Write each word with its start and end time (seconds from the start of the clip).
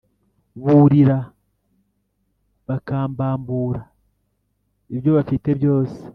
burira 0.63 1.17
bakambambura 2.67 3.81
ibyo 4.93 5.09
bafite 5.17 5.49
byose, 5.59 5.99